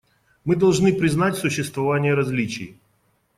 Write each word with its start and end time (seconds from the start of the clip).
Мы 0.45 0.55
должны 0.55 0.93
признать 0.95 1.35
существование 1.35 2.15
различий. 2.15 2.79